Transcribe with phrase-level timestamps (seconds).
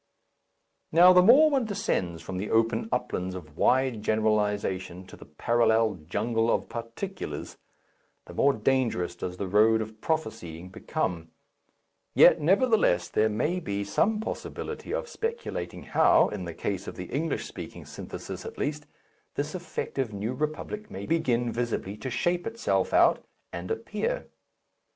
[0.91, 5.99] Now, the more one descends from the open uplands of wide generalization to the parallel
[6.09, 7.59] jungle of particulars,
[8.25, 11.29] the more dangerous does the road of prophesying become,
[12.15, 17.05] yet nevertheless there may be some possibility of speculating how, in the case of the
[17.11, 18.87] English speaking synthesis at least,
[19.35, 23.23] this effective New Republic may begin visibly to shape itself out
[23.53, 24.25] and appear.